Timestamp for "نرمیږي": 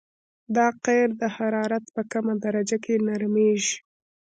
3.07-3.75